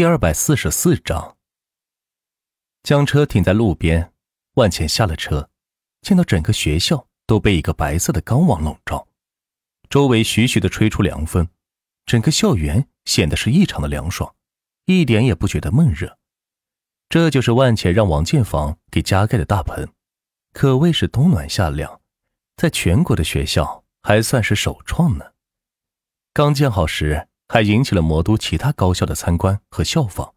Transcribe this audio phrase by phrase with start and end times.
[0.00, 1.36] 第二百四十四章，
[2.82, 4.14] 将车停在路边，
[4.54, 5.50] 万茜下了车，
[6.00, 9.06] 见到整个学校都被一个白色的钢网笼罩，
[9.90, 11.46] 周围徐徐的吹出凉风，
[12.06, 14.34] 整个校园显得是异常的凉爽，
[14.86, 16.16] 一点也不觉得闷热。
[17.10, 19.86] 这就是万茜让王建房给加盖的大棚，
[20.54, 22.00] 可谓是冬暖夏凉，
[22.56, 25.32] 在全国的学校还算是首创呢。
[26.32, 27.26] 刚建好时。
[27.52, 30.34] 还引起了魔都其他高校的参观和效仿，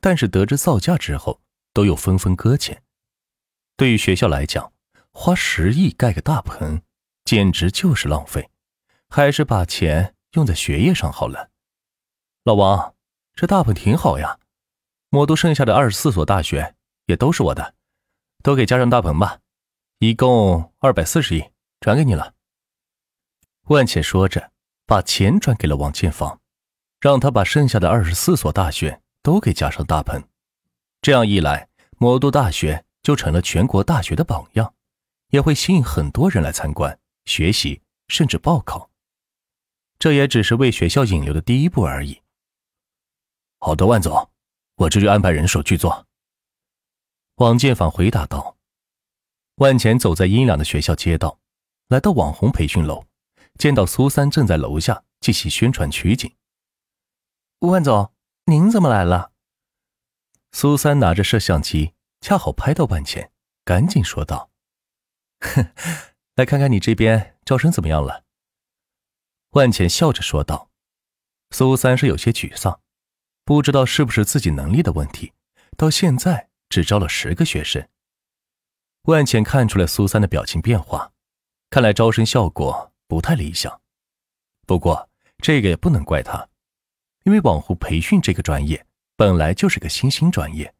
[0.00, 1.40] 但是得知造价之后，
[1.72, 2.80] 都有纷纷搁浅。
[3.76, 4.72] 对于学校来讲，
[5.10, 6.80] 花十亿盖个大棚，
[7.24, 8.50] 简直就是浪费，
[9.08, 11.50] 还是把钱用在学业上好了。
[12.44, 12.94] 老王，
[13.34, 14.38] 这大棚挺好呀，
[15.08, 17.74] 魔都剩下的二十四所大学也都是我的，
[18.44, 19.40] 都给加上大棚吧，
[19.98, 22.34] 一共二百四十亿，转给你了。
[23.64, 24.52] 万茜说着，
[24.86, 26.40] 把钱转给了王建房。
[27.04, 30.24] 让他把剩下的二十四所大学都给加上大棚，
[31.02, 31.68] 这样一来，
[31.98, 34.72] 魔都大学就成了全国大学的榜样，
[35.28, 38.88] 也会吸引很多人来参观、学习，甚至报考。
[39.98, 42.22] 这也只是为学校引流的第一步而已。
[43.58, 44.30] 好的，万总，
[44.76, 46.06] 我这就安排人手去做。
[47.34, 48.56] 王建坊回答道。
[49.56, 51.38] 万钱走在阴凉的学校街道，
[51.88, 53.04] 来到网红培训楼，
[53.58, 56.34] 见到苏三正在楼下进行宣传取景。
[57.66, 58.12] 万总，
[58.46, 59.32] 您怎么来了？
[60.52, 63.32] 苏三拿着摄像机，恰好拍到万钱，
[63.64, 64.50] 赶紧说道
[65.40, 65.72] ：“哼，
[66.36, 68.24] 来看看你这边招生怎么样了。”
[69.50, 70.70] 万钱笑着说道。
[71.50, 72.80] 苏三是有些沮丧，
[73.44, 75.32] 不知道是不是自己能力的问题，
[75.76, 77.88] 到现在只招了十个学生。
[79.02, 81.12] 万钱看出了苏三的表情变化，
[81.70, 83.80] 看来招生效果不太理想。
[84.66, 86.48] 不过这个也不能怪他。
[87.24, 88.86] 因为网红培训这个专业
[89.16, 90.74] 本来就是个新兴专业，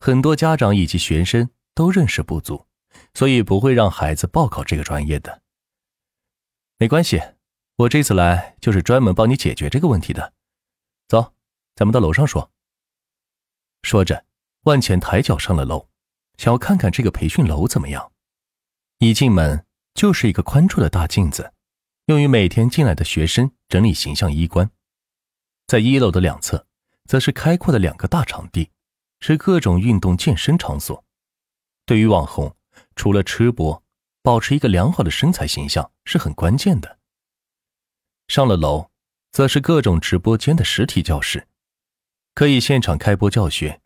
[0.00, 2.66] 很多家长以及学生都认识不足，
[3.14, 5.42] 所以不会让孩子报考这个专业的。
[6.78, 7.20] 没关系，
[7.76, 10.32] 我这次来就是专门帮你解决这个问题的。
[11.08, 11.34] 走，
[11.74, 12.50] 咱们到楼上说。
[13.82, 14.24] 说着，
[14.62, 15.88] 万钱抬脚上了楼，
[16.36, 18.12] 想要看看这个培训楼怎么样。
[18.98, 21.52] 一进门就是一个宽绰的大镜子，
[22.06, 24.70] 用于每天进来的学生整理形象衣冠。
[25.66, 26.66] 在一楼的两侧，
[27.06, 28.70] 则是开阔的两个大场地，
[29.20, 31.04] 是各种运动健身场所。
[31.86, 32.54] 对于网红，
[32.94, 33.82] 除了吃播，
[34.22, 36.98] 保持一个良好的身材形象是很关键的。
[38.28, 38.90] 上了楼，
[39.32, 41.48] 则是各种直播间的实体教室，
[42.34, 43.80] 可以现场开播教学，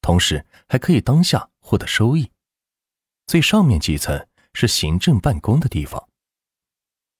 [0.00, 2.30] 同时还可以当下获得收益。
[3.26, 6.08] 最上面几层是行政办公的地方。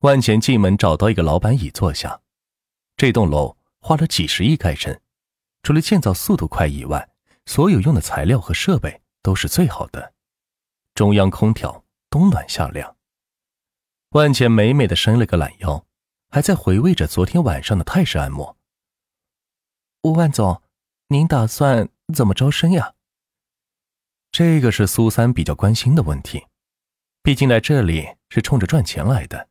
[0.01, 2.23] 万钱进门找到一个老板椅坐下，
[2.97, 3.57] 这栋楼。
[3.83, 4.99] 花了几十亿盖成，
[5.65, 7.11] 除了建造速度快以外，
[7.47, 10.15] 所有用的材料和设备都是最好的。
[10.95, 12.97] 中央空调，冬暖夏凉。
[14.11, 15.85] 万茜美美的伸了个懒腰，
[16.31, 18.57] 还在回味着昨天晚上的泰式按摩。
[20.03, 20.63] 吴万总，
[21.09, 22.95] 您打算怎么招生呀？
[24.31, 26.47] 这个是苏三比较关心的问题。
[27.21, 29.49] 毕竟来这里是冲着赚钱来的，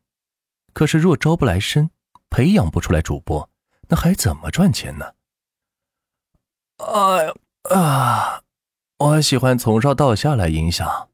[0.72, 1.90] 可是若招不来生，
[2.30, 3.51] 培养不出来主播。
[3.88, 5.14] 那还怎么赚钱呢？
[6.78, 7.34] 哎呀
[7.70, 8.42] 啊！
[8.98, 11.10] 我喜欢从上到下来影响。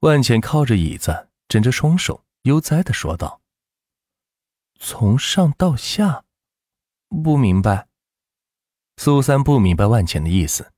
[0.00, 3.40] 万茜靠着椅子，枕着双手，悠哉的说道
[4.78, 6.24] ：“从上到下，
[7.08, 7.88] 不明白。”
[8.96, 10.72] 苏三不明白万茜的意思。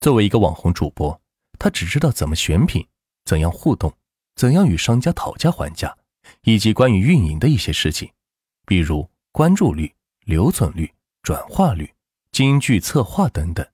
[0.00, 1.20] 作为一个网红主播，
[1.58, 2.86] 他只知道怎么选品，
[3.24, 3.96] 怎样互动，
[4.34, 5.96] 怎样与商家讨价还价，
[6.42, 8.12] 以及关于运营的一些事情，
[8.66, 9.08] 比如。
[9.32, 11.94] 关注率、留存率、转化率、
[12.32, 13.66] 京剧策划等等。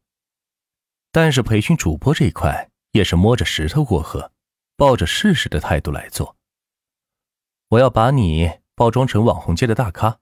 [1.11, 4.33] 但是培训主播这一块也是摸着石头过河，
[4.77, 6.37] 抱着试试的态度来做。
[7.69, 10.19] 我要把你包装成网红界的大咖，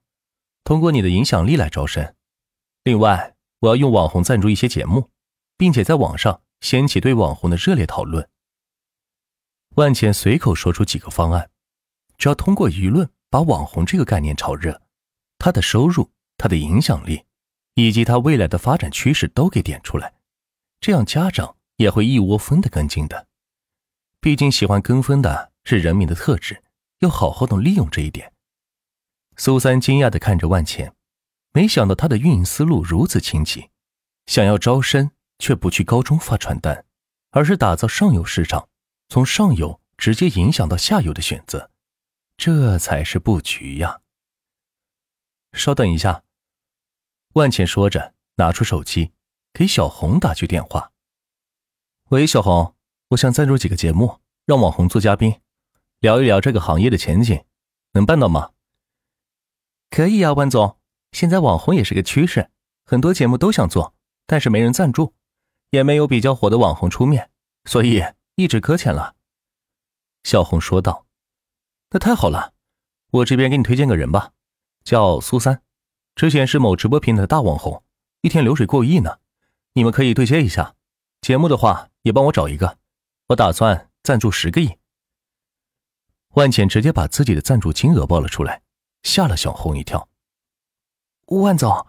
[0.63, 2.15] 通过你的影响力来招生。
[2.83, 5.09] 另外，我要用网红赞助一些节目，
[5.57, 8.29] 并且在网上掀起对网红的热烈讨论。
[9.75, 11.49] 万茜随口说出几个方案，
[12.17, 14.81] 只要通过舆论把网红这个概念炒热。
[15.43, 17.25] 他的收入、他的影响力，
[17.73, 20.13] 以及他未来的发展趋势都给点出来，
[20.79, 23.27] 这样家长也会一窝蜂的跟进的。
[24.21, 26.63] 毕竟喜欢跟风的是人民的特质，
[26.99, 28.31] 要好好的利用这一点。
[29.35, 30.93] 苏三惊讶的看着万茜，
[31.51, 33.69] 没想到他的运营思路如此清奇，
[34.27, 36.85] 想要招生却不去高中发传单，
[37.31, 38.69] 而是打造上游市场，
[39.09, 41.69] 从上游直接影响到下游的选择，
[42.37, 43.99] 这才是布局呀。
[45.53, 46.23] 稍等一下，
[47.33, 49.13] 万茜说着，拿出手机
[49.53, 50.91] 给小红打去电话。
[52.09, 52.75] 喂，小红，
[53.09, 55.39] 我想赞助几个节目，让网红做嘉宾，
[55.99, 57.45] 聊一聊这个行业的前景，
[57.93, 58.51] 能办到吗？
[59.89, 60.77] 可以啊，万总，
[61.11, 62.49] 现在网红也是个趋势，
[62.85, 63.93] 很多节目都想做，
[64.25, 65.13] 但是没人赞助，
[65.69, 67.29] 也没有比较火的网红出面，
[67.65, 68.03] 所以
[68.35, 69.15] 一直搁浅了。
[70.23, 71.05] 小红说道
[71.91, 72.53] ：“那太好了，
[73.11, 74.31] 我这边给你推荐个人吧，
[74.83, 75.61] 叫苏三，
[76.15, 77.83] 之前是某直播平台的大网红，
[78.21, 79.19] 一天流水过亿呢，
[79.73, 80.75] 你们可以对接一下。
[81.21, 82.77] 节目的话也帮我找一个，
[83.27, 84.77] 我打算赞助十个亿。”
[86.35, 88.61] 万茜直接把自己的赞助金额报了出来。
[89.03, 90.07] 吓了小红一跳。
[91.25, 91.87] 万总，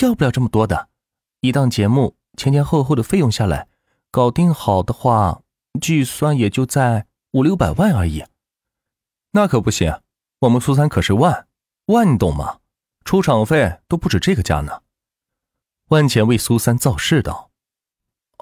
[0.00, 0.88] 要不了这么多的，
[1.40, 3.66] 一档节目前前后后的费用下来，
[4.12, 5.42] 搞定好的话，
[5.80, 8.24] 计算也就在五六百万而已。
[9.32, 10.00] 那可不行，
[10.38, 11.48] 我们苏三可是万
[11.86, 12.60] 万，你懂吗？
[13.04, 14.82] 出场费都不止这个价呢。
[15.88, 17.50] 万钱为苏三造势道：“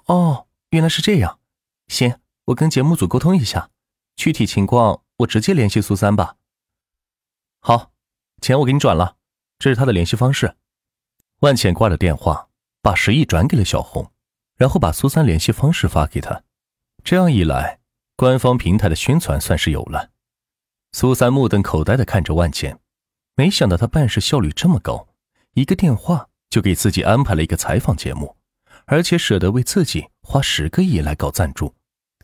[0.07, 1.41] 哦，原来是这样。
[1.89, 3.71] 行，我跟节目组沟通一下，
[4.17, 6.37] 具体情况我直接联系苏三吧。”
[7.61, 7.93] 好。
[8.43, 9.19] 钱我给你转了，
[9.59, 10.57] 这是他的联系方式。
[11.41, 12.49] 万茜挂了电话，
[12.81, 14.11] 把十亿转给了小红，
[14.57, 16.43] 然后把苏三联系方式发给他。
[17.05, 17.81] 这样一来，
[18.17, 20.11] 官方平台的宣传算是有了。
[20.93, 22.81] 苏三目瞪口呆的看着万茜，
[23.41, 25.09] 没想到他办事效率这么高，
[25.55, 28.37] 一个电话就给自己安排了一个采访节目，
[28.85, 31.75] 而且舍得为自己花十个亿来搞赞助，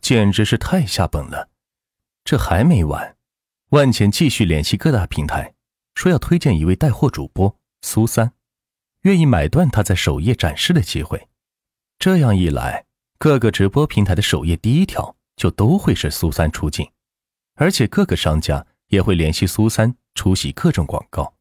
[0.02, 1.48] 简直是太下本了。
[2.22, 3.16] 这还没完，
[3.70, 5.54] 万茜继续联系各大平台。
[5.94, 8.32] 说要推荐一位带货主播苏三，
[9.04, 11.28] 愿意买断他在首页展示的机会。
[11.98, 12.84] 这样一来，
[13.16, 16.86] 各个直播平台的首页第一条就都会是苏三出镜，
[17.54, 21.34] 而且各个商家也会联系苏三出席各种广告。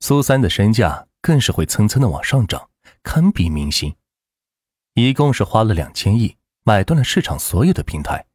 [0.00, 2.68] 苏三的身价更是会蹭蹭的往上涨，
[3.02, 3.96] 堪比明星。
[4.92, 8.26] 一共是花了两千亿买断了市场所有的平台。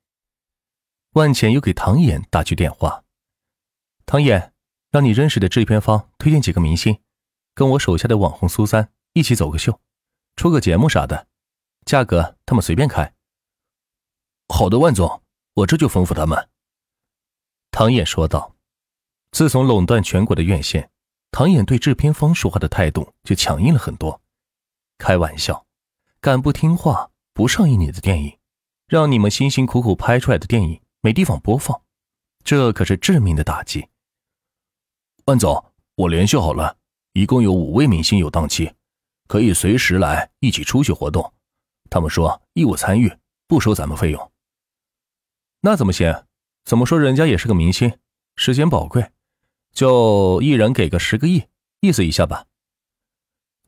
[1.12, 3.04] 万钱又给唐岩打去电话，
[4.08, 4.52] 唐岩。
[4.92, 7.00] 让你认识的制片方推荐几个明星，
[7.54, 9.80] 跟我手下的网红苏三一起走个秀，
[10.36, 11.28] 出个节目啥的，
[11.86, 13.14] 价格他们随便开。
[14.48, 15.22] 好的，万总，
[15.54, 16.50] 我这就吩咐他们。
[17.70, 18.56] 唐衍说道。
[19.32, 20.90] 自从垄断全国的院线，
[21.32, 24.22] 唐衍对制片方说话的态度就强硬了很多。
[24.98, 25.66] 开玩笑，
[26.20, 28.38] 敢不听话、不上映你的电影，
[28.88, 31.82] 让你们辛辛苦苦拍出来的电影没地方播放，
[32.44, 33.88] 这可是致命的打击。
[35.26, 35.64] 万总，
[35.96, 36.78] 我联系好了，
[37.14, 38.74] 一共有五位明星有档期，
[39.28, 41.34] 可以随时来一起出席活动。
[41.90, 43.16] 他们说义务参与，
[43.48, 44.32] 不收咱们费用。
[45.62, 46.26] 那怎么行？
[46.66, 47.98] 怎么说人家也是个明星，
[48.36, 49.12] 时间宝贵，
[49.74, 51.46] 就一人给个十个亿，
[51.82, 52.46] 意思一下吧。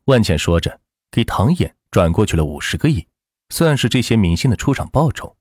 [0.06, 0.82] 万茜说着，
[1.12, 3.08] 给唐衍转过去了五十个亿，
[3.50, 5.38] 算是这些明星的出场报酬。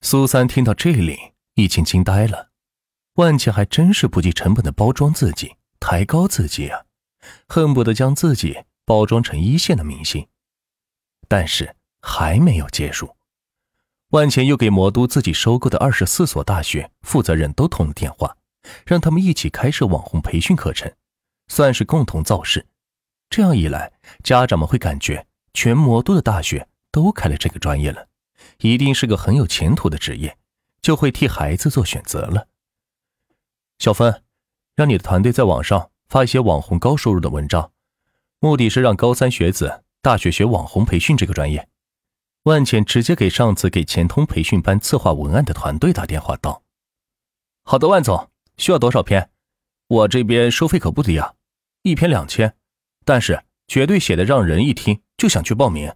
[0.00, 1.18] 苏三听到这里，
[1.54, 2.50] 已经惊呆了。
[3.14, 5.56] 万茜还真是不计成本的包装自己。
[5.80, 6.86] 抬高自己啊，
[7.46, 10.26] 恨不得将自己包装成一线的明星。
[11.28, 13.14] 但是还没有结束，
[14.08, 18.36] 万茜又给魔都自己收购的二十四所大学负责人都通了电话，
[18.86, 20.92] 让他们一起开设网红培训课程，
[21.48, 22.66] 算是共同造势。
[23.30, 23.92] 这样一来，
[24.22, 28.06] 家长们会感觉全魔都的大学都开了这个专业了，
[28.58, 30.36] 一定是个很有前途的职业，
[30.80, 32.48] 就会替孩子做选择了。
[33.78, 34.22] 小芬。
[34.78, 37.72] 让你的团队在网上发一些网红高收入的文章，
[38.38, 41.68] 目的是让高三学子大学学网红培训这个专业。
[42.44, 46.62] 万茜直接给上次给钱通培训班策划文案的团队打电话道
[47.66, 49.30] ：“好的，万总，需要多少篇？
[49.86, 51.34] 我这边收费可不低啊，
[51.82, 52.54] 一篇两千，
[53.04, 55.94] 但是绝对写的让人一听就想去报名。”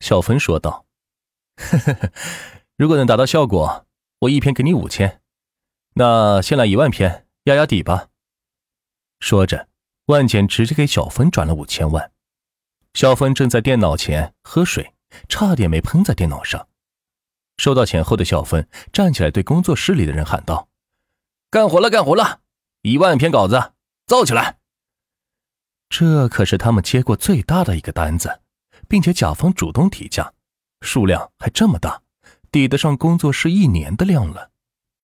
[0.00, 0.86] 小芬说道
[1.56, 2.12] ：“呵呵呵，
[2.76, 3.86] 如果能达到效果，
[4.20, 5.20] 我一篇给你五千，
[5.94, 8.08] 那先来一万篇。”压压底吧。
[9.20, 9.68] 说着，
[10.06, 12.10] 万简直接给小芬转了五千万。
[12.92, 14.94] 小芬正在电脑前喝水，
[15.28, 16.68] 差点没喷在电脑上。
[17.56, 20.68] 收到钱后的小芬站起来，对工作室里的人喊道
[21.50, 22.40] ：“干活了，干活了！
[22.82, 23.72] 一万篇稿子，
[24.06, 24.58] 造起来！”
[25.88, 28.40] 这可是他们接过最大的一个单子，
[28.88, 30.32] 并且甲方主动提价，
[30.80, 32.02] 数量还这么大，
[32.50, 34.50] 抵得上工作室一年的量了。